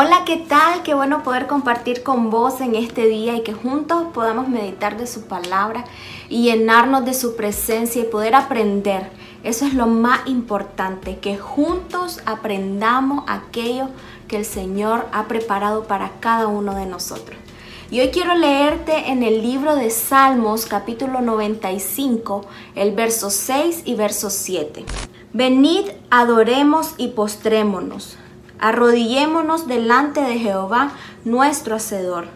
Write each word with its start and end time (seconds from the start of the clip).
Hola, 0.00 0.22
¿qué 0.24 0.36
tal? 0.36 0.84
Qué 0.84 0.94
bueno 0.94 1.24
poder 1.24 1.48
compartir 1.48 2.04
con 2.04 2.30
vos 2.30 2.60
en 2.60 2.76
este 2.76 3.06
día 3.06 3.34
y 3.34 3.42
que 3.42 3.52
juntos 3.52 4.06
podamos 4.14 4.46
meditar 4.46 4.96
de 4.96 5.08
su 5.08 5.22
palabra 5.22 5.86
y 6.28 6.44
llenarnos 6.44 7.04
de 7.04 7.14
su 7.14 7.34
presencia 7.34 8.02
y 8.02 8.04
poder 8.04 8.36
aprender. 8.36 9.10
Eso 9.42 9.66
es 9.66 9.74
lo 9.74 9.88
más 9.88 10.20
importante, 10.28 11.18
que 11.18 11.36
juntos 11.36 12.20
aprendamos 12.26 13.24
aquello 13.26 13.88
que 14.28 14.36
el 14.36 14.44
Señor 14.44 15.08
ha 15.10 15.26
preparado 15.26 15.82
para 15.88 16.12
cada 16.20 16.46
uno 16.46 16.76
de 16.76 16.86
nosotros. 16.86 17.36
Y 17.90 17.98
hoy 17.98 18.10
quiero 18.10 18.36
leerte 18.36 19.10
en 19.10 19.24
el 19.24 19.42
libro 19.42 19.74
de 19.74 19.90
Salmos 19.90 20.66
capítulo 20.66 21.22
95, 21.22 22.46
el 22.76 22.92
verso 22.92 23.30
6 23.30 23.82
y 23.84 23.96
verso 23.96 24.30
7. 24.30 24.84
Venid, 25.32 25.86
adoremos 26.08 26.94
y 26.98 27.08
postrémonos 27.08 28.16
Arrodillémonos 28.58 29.66
delante 29.66 30.20
de 30.20 30.38
Jehová, 30.38 30.92
nuestro 31.24 31.76
Hacedor, 31.76 32.26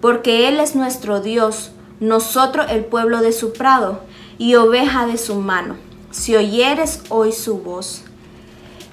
porque 0.00 0.48
Él 0.48 0.60
es 0.60 0.74
nuestro 0.74 1.20
Dios, 1.20 1.72
nosotros 2.00 2.66
el 2.70 2.84
pueblo 2.84 3.20
de 3.20 3.32
su 3.32 3.52
prado 3.52 4.00
y 4.38 4.54
oveja 4.54 5.06
de 5.06 5.18
su 5.18 5.36
mano. 5.36 5.76
Si 6.10 6.34
oyeres 6.34 7.02
hoy 7.08 7.32
su 7.32 7.58
voz. 7.58 8.02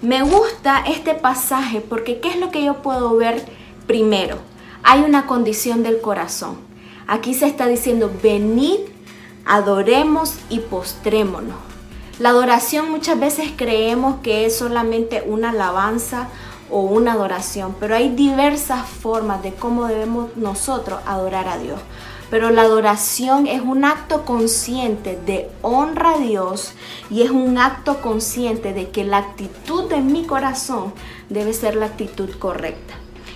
Me 0.02 0.22
gusta 0.22 0.84
este 0.88 1.16
pasaje 1.16 1.82
porque 1.82 2.20
¿qué 2.20 2.30
es 2.30 2.40
lo 2.40 2.52
que 2.52 2.64
yo 2.64 2.84
puedo 2.84 3.16
ver 3.16 3.44
primero? 3.88 4.38
Hay 4.84 5.02
una 5.02 5.26
condición 5.26 5.82
del 5.82 6.00
corazón. 6.00 6.58
Aquí 7.08 7.34
se 7.34 7.48
está 7.48 7.66
diciendo, 7.66 8.12
venid, 8.22 8.80
adoremos 9.46 10.36
y 10.50 10.60
postrémonos. 10.60 11.56
La 12.20 12.30
adoración 12.30 12.92
muchas 12.92 13.20
veces 13.20 13.52
creemos 13.56 14.18
que 14.22 14.46
es 14.46 14.58
solamente 14.58 15.24
una 15.26 15.52
alabanza 15.52 16.30
o 16.70 16.82
una 16.82 17.14
adoración, 17.14 17.76
pero 17.80 17.96
hay 17.96 18.10
diversas 18.10 18.88
formas 18.88 19.42
de 19.44 19.54
cómo 19.54 19.86
debemos 19.86 20.36
nosotros 20.36 21.00
adorar 21.06 21.48
a 21.48 21.58
Dios. 21.58 21.80
Pero 22.30 22.50
la 22.50 22.64
adoración 22.64 23.48
es 23.48 23.62
un 23.62 23.86
acto 23.86 24.26
consciente 24.26 25.18
de 25.26 25.50
honra 25.62 26.16
a 26.16 26.18
Dios 26.18 26.74
y 27.10 27.22
es 27.22 27.32
un 27.32 27.58
acto 27.58 28.02
consciente 28.02 28.74
de 28.74 28.90
que 28.90 29.06
la 29.06 29.18
actitud 29.18 29.90
de 29.90 30.02
mi 30.02 30.26
corazón 30.26 30.94
debe 31.30 31.54
ser 31.54 31.76
la 31.76 31.86
actitud 31.86 32.30
correcta. 32.38 32.96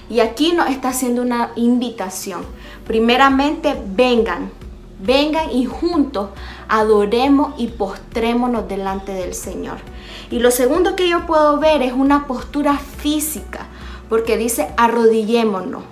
Y 0.09 0.19
aquí 0.19 0.51
nos 0.51 0.69
está 0.69 0.89
haciendo 0.89 1.21
una 1.21 1.51
invitación. 1.55 2.41
Primeramente, 2.85 3.81
vengan, 3.95 4.51
vengan 5.01 5.51
y 5.51 5.65
juntos 5.65 6.29
adoremos 6.67 7.53
y 7.57 7.67
postrémonos 7.67 8.67
delante 8.67 9.13
del 9.13 9.33
Señor. 9.33 9.77
Y 10.29 10.39
lo 10.39 10.51
segundo 10.51 10.95
que 10.95 11.09
yo 11.09 11.25
puedo 11.25 11.59
ver 11.59 11.81
es 11.81 11.93
una 11.93 12.27
postura 12.27 12.77
física, 12.77 13.67
porque 14.09 14.37
dice 14.37 14.69
arrodillémonos. 14.77 15.83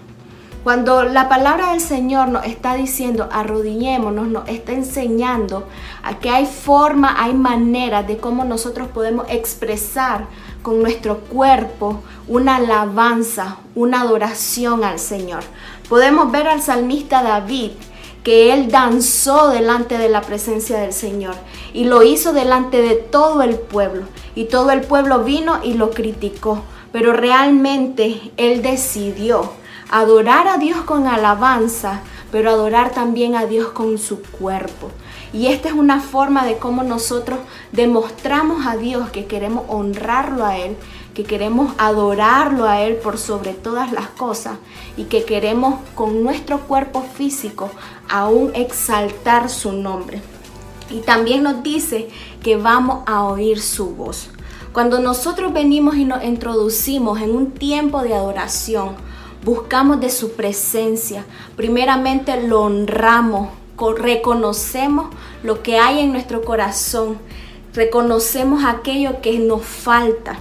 Cuando 0.64 1.04
la 1.04 1.30
palabra 1.30 1.72
del 1.72 1.80
Señor 1.80 2.28
nos 2.28 2.46
está 2.46 2.76
diciendo 2.76 3.30
arrodillémonos, 3.32 4.28
nos 4.28 4.48
está 4.50 4.74
enseñando 4.74 5.68
a 6.04 6.20
que 6.20 6.30
hay 6.30 6.46
forma, 6.46 7.16
hay 7.18 7.34
maneras 7.34 8.06
de 8.08 8.18
cómo 8.18 8.44
nosotros 8.44 8.90
podemos 8.90 9.26
expresar 9.30 10.28
con 10.62 10.82
nuestro 10.82 11.20
cuerpo 11.20 12.02
una 12.28 12.58
alabanza, 12.58 13.58
una 13.74 14.02
adoración 14.02 14.84
al 14.84 15.00
Señor. 15.00 15.44
Podemos 15.88 16.30
ver 16.32 16.48
al 16.48 16.62
salmista 16.62 17.24
David 17.24 17.72
que 18.24 18.54
él 18.54 18.70
danzó 18.70 19.50
delante 19.50 19.98
de 19.98 20.10
la 20.10 20.22
presencia 20.22 20.80
del 20.80 20.94
Señor 20.94 21.36
y 21.74 21.86
lo 21.86 22.04
hizo 22.04 22.34
delante 22.34 22.82
de 22.82 22.96
todo 22.96 23.42
el 23.42 23.56
pueblo 23.56 24.04
y 24.36 24.46
todo 24.46 24.72
el 24.72 24.82
pueblo 24.82 25.24
vino 25.24 25.60
y 25.64 25.74
lo 25.74 25.92
criticó, 25.92 26.64
pero 26.92 27.14
realmente 27.14 28.32
él 28.38 28.62
decidió 28.62 29.52
adorar 29.90 30.48
a 30.48 30.58
Dios 30.58 30.82
con 30.82 31.08
alabanza, 31.08 32.02
pero 32.32 32.52
adorar 32.52 32.92
también 32.92 33.36
a 33.36 33.46
Dios 33.46 33.70
con 33.70 33.98
su 33.98 34.22
cuerpo. 34.22 34.92
Y 35.32 35.48
esta 35.48 35.70
es 35.70 35.76
una 35.76 36.00
forma 36.00 36.46
de 36.46 36.58
cómo 36.58 36.84
nosotros 36.84 37.40
demostramos 37.72 38.66
a 38.66 38.78
Dios 38.78 39.10
que 39.12 39.26
queremos 39.26 39.66
honrarlo 39.68 40.46
a 40.46 40.58
Él 40.58 40.76
que 41.14 41.24
queremos 41.24 41.74
adorarlo 41.78 42.66
a 42.66 42.82
Él 42.82 42.96
por 42.96 43.18
sobre 43.18 43.54
todas 43.54 43.92
las 43.92 44.08
cosas 44.10 44.58
y 44.98 45.06
que 45.06 45.24
queremos 45.24 45.80
con 45.96 46.24
nuestro 46.24 46.60
cuerpo 46.62 47.02
físico 47.02 47.70
aún 48.08 48.52
exaltar 48.54 49.50
su 49.50 49.72
nombre. 49.72 50.22
Y 50.90 51.00
también 51.02 51.44
nos 51.44 51.62
dice 51.64 52.10
que 52.44 52.58
vamos 52.58 53.04
a 53.06 53.24
oír 53.24 53.60
su 53.62 53.96
voz. 53.96 54.30
Cuando 54.72 55.00
nosotros 55.00 55.52
venimos 55.52 55.96
y 55.96 56.06
nos 56.06 56.24
introducimos 56.24 57.22
en 57.22 57.32
un 57.36 57.52
tiempo 57.52 58.02
de 58.02 58.14
adoración, 58.14 58.96
buscamos 59.44 60.00
de 60.00 60.10
su 60.10 60.34
presencia, 60.34 61.26
primeramente 61.56 62.42
lo 62.42 62.62
honramos, 62.62 63.50
reconocemos 63.98 65.08
lo 65.44 65.64
que 65.64 65.80
hay 65.80 66.00
en 66.00 66.12
nuestro 66.12 66.44
corazón, 66.44 67.18
reconocemos 67.74 68.64
aquello 68.64 69.22
que 69.22 69.40
nos 69.40 69.64
falta 69.64 70.40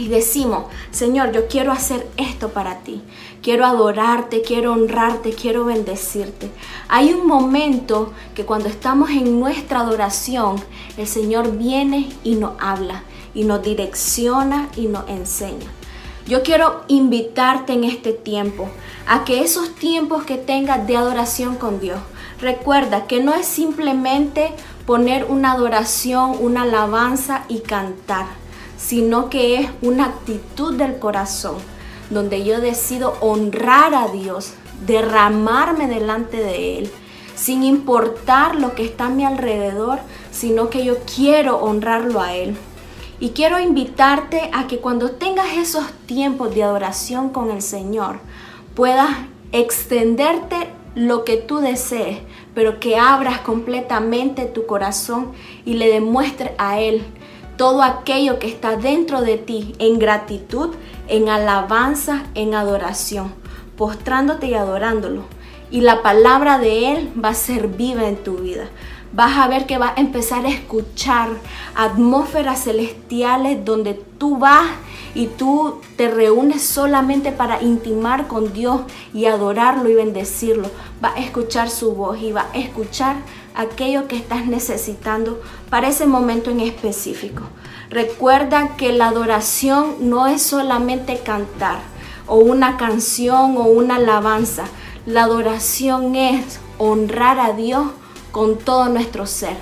y 0.00 0.08
decimos, 0.08 0.64
Señor, 0.90 1.30
yo 1.32 1.46
quiero 1.46 1.72
hacer 1.72 2.08
esto 2.16 2.48
para 2.48 2.78
ti. 2.78 3.02
Quiero 3.42 3.66
adorarte, 3.66 4.40
quiero 4.40 4.72
honrarte, 4.72 5.34
quiero 5.34 5.66
bendecirte. 5.66 6.50
Hay 6.88 7.12
un 7.12 7.26
momento 7.26 8.10
que 8.34 8.46
cuando 8.46 8.70
estamos 8.70 9.10
en 9.10 9.38
nuestra 9.38 9.80
adoración, 9.80 10.56
el 10.96 11.06
Señor 11.06 11.58
viene 11.58 12.08
y 12.24 12.36
nos 12.36 12.52
habla 12.60 13.02
y 13.34 13.44
nos 13.44 13.62
direcciona 13.62 14.70
y 14.74 14.86
nos 14.86 15.06
enseña. 15.06 15.66
Yo 16.26 16.42
quiero 16.42 16.82
invitarte 16.88 17.74
en 17.74 17.84
este 17.84 18.14
tiempo 18.14 18.70
a 19.06 19.24
que 19.24 19.42
esos 19.42 19.74
tiempos 19.74 20.24
que 20.24 20.38
tengas 20.38 20.86
de 20.86 20.96
adoración 20.96 21.56
con 21.56 21.78
Dios, 21.78 22.00
recuerda 22.40 23.06
que 23.06 23.22
no 23.22 23.34
es 23.34 23.44
simplemente 23.44 24.50
poner 24.86 25.26
una 25.26 25.52
adoración, 25.52 26.36
una 26.40 26.62
alabanza 26.62 27.44
y 27.48 27.58
cantar 27.58 28.39
sino 28.80 29.28
que 29.28 29.56
es 29.56 29.70
una 29.82 30.06
actitud 30.06 30.74
del 30.74 30.98
corazón 30.98 31.56
donde 32.08 32.44
yo 32.44 32.60
decido 32.60 33.14
honrar 33.20 33.94
a 33.94 34.08
Dios, 34.08 34.54
derramarme 34.86 35.86
delante 35.86 36.38
de 36.38 36.78
Él, 36.78 36.90
sin 37.36 37.62
importar 37.62 38.56
lo 38.56 38.74
que 38.74 38.84
está 38.84 39.06
a 39.06 39.10
mi 39.10 39.24
alrededor, 39.24 40.00
sino 40.32 40.70
que 40.70 40.84
yo 40.84 40.98
quiero 41.14 41.58
honrarlo 41.58 42.20
a 42.20 42.34
Él. 42.34 42.56
Y 43.20 43.30
quiero 43.30 43.60
invitarte 43.60 44.50
a 44.52 44.66
que 44.66 44.78
cuando 44.78 45.12
tengas 45.12 45.56
esos 45.56 45.84
tiempos 46.06 46.54
de 46.54 46.64
adoración 46.64 47.30
con 47.30 47.50
el 47.50 47.62
Señor, 47.62 48.18
puedas 48.74 49.10
extenderte 49.52 50.56
lo 50.94 51.24
que 51.24 51.36
tú 51.36 51.58
desees, 51.58 52.18
pero 52.54 52.80
que 52.80 52.96
abras 52.96 53.40
completamente 53.40 54.46
tu 54.46 54.66
corazón 54.66 55.32
y 55.64 55.74
le 55.74 55.92
demuestres 55.92 56.52
a 56.58 56.80
Él 56.80 57.04
todo 57.60 57.82
aquello 57.82 58.38
que 58.38 58.48
está 58.48 58.76
dentro 58.76 59.20
de 59.20 59.36
ti 59.36 59.74
en 59.78 59.98
gratitud, 59.98 60.70
en 61.08 61.28
alabanza, 61.28 62.22
en 62.34 62.54
adoración, 62.54 63.34
postrándote 63.76 64.46
y 64.46 64.54
adorándolo. 64.54 65.24
Y 65.70 65.82
la 65.82 66.00
palabra 66.00 66.58
de 66.58 66.90
Él 66.90 67.12
va 67.22 67.28
a 67.28 67.34
ser 67.34 67.68
viva 67.68 68.08
en 68.08 68.16
tu 68.16 68.38
vida. 68.38 68.70
Vas 69.12 69.36
a 69.36 69.46
ver 69.46 69.66
que 69.66 69.76
vas 69.76 69.92
a 69.98 70.00
empezar 70.00 70.46
a 70.46 70.48
escuchar 70.48 71.28
atmósferas 71.74 72.64
celestiales 72.64 73.62
donde 73.62 73.92
tú 73.92 74.38
vas 74.38 74.66
y 75.14 75.26
tú 75.26 75.80
te 75.96 76.08
reúnes 76.08 76.62
solamente 76.62 77.32
para 77.32 77.62
intimar 77.62 78.26
con 78.26 78.52
Dios 78.52 78.82
y 79.12 79.26
adorarlo 79.26 79.88
y 79.88 79.94
bendecirlo. 79.94 80.70
Va 81.02 81.14
a 81.14 81.20
escuchar 81.20 81.70
su 81.70 81.94
voz 81.94 82.20
y 82.20 82.32
va 82.32 82.46
a 82.52 82.58
escuchar 82.58 83.16
aquello 83.54 84.06
que 84.06 84.16
estás 84.16 84.46
necesitando 84.46 85.40
para 85.68 85.88
ese 85.88 86.06
momento 86.06 86.50
en 86.50 86.60
específico. 86.60 87.42
Recuerda 87.90 88.76
que 88.76 88.92
la 88.92 89.08
adoración 89.08 89.96
no 90.00 90.26
es 90.26 90.42
solamente 90.42 91.18
cantar 91.18 91.80
o 92.26 92.36
una 92.36 92.76
canción 92.76 93.56
o 93.56 93.62
una 93.64 93.96
alabanza. 93.96 94.64
La 95.06 95.24
adoración 95.24 96.14
es 96.14 96.60
honrar 96.78 97.40
a 97.40 97.52
Dios 97.52 97.88
con 98.30 98.58
todo 98.58 98.88
nuestro 98.88 99.26
ser, 99.26 99.56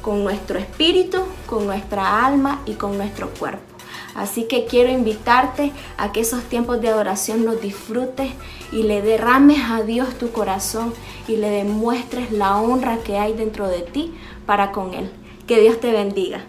con 0.00 0.24
nuestro 0.24 0.58
espíritu, 0.58 1.18
con 1.46 1.66
nuestra 1.66 2.24
alma 2.24 2.62
y 2.64 2.74
con 2.74 2.96
nuestro 2.96 3.28
cuerpo. 3.28 3.73
Así 4.14 4.44
que 4.44 4.66
quiero 4.66 4.90
invitarte 4.90 5.72
a 5.98 6.12
que 6.12 6.20
esos 6.20 6.44
tiempos 6.44 6.80
de 6.80 6.88
adoración 6.88 7.44
los 7.44 7.60
disfrutes 7.60 8.30
y 8.72 8.84
le 8.84 9.02
derrames 9.02 9.58
a 9.70 9.82
Dios 9.82 10.14
tu 10.18 10.30
corazón 10.30 10.94
y 11.26 11.36
le 11.36 11.50
demuestres 11.50 12.30
la 12.30 12.56
honra 12.56 12.98
que 12.98 13.18
hay 13.18 13.32
dentro 13.32 13.68
de 13.68 13.82
ti 13.82 14.14
para 14.46 14.72
con 14.72 14.94
Él. 14.94 15.10
Que 15.46 15.60
Dios 15.60 15.80
te 15.80 15.92
bendiga. 15.92 16.44